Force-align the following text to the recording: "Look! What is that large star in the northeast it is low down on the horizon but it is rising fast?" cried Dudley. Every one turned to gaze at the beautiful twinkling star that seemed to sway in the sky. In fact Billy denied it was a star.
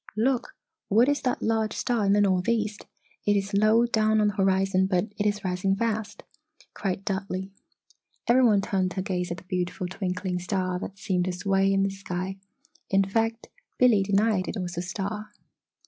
"Look! 0.17 0.55
What 0.89 1.07
is 1.07 1.21
that 1.21 1.43
large 1.43 1.73
star 1.75 2.07
in 2.07 2.13
the 2.13 2.21
northeast 2.21 2.87
it 3.27 3.35
is 3.37 3.53
low 3.53 3.85
down 3.85 4.19
on 4.19 4.29
the 4.29 4.33
horizon 4.33 4.87
but 4.87 5.03
it 5.19 5.27
is 5.27 5.43
rising 5.45 5.75
fast?" 5.75 6.23
cried 6.73 7.05
Dudley. 7.05 7.51
Every 8.27 8.43
one 8.43 8.61
turned 8.61 8.89
to 8.95 9.03
gaze 9.03 9.29
at 9.29 9.37
the 9.37 9.43
beautiful 9.43 9.85
twinkling 9.85 10.39
star 10.39 10.79
that 10.79 10.97
seemed 10.97 11.25
to 11.25 11.31
sway 11.31 11.71
in 11.71 11.83
the 11.83 11.91
sky. 11.91 12.37
In 12.89 13.03
fact 13.03 13.49
Billy 13.77 14.01
denied 14.01 14.47
it 14.47 14.57
was 14.59 14.75
a 14.75 14.81
star. 14.81 15.29